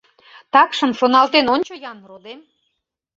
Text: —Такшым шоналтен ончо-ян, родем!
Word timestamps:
—Такшым 0.53 0.91
шоналтен 0.99 1.45
ончо-ян, 1.55 1.97
родем! 2.09 2.39